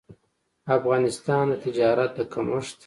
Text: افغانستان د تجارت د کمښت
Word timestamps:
افغانستان 0.77 1.43
د 1.51 1.53
تجارت 1.65 2.11
د 2.17 2.19
کمښت 2.33 2.77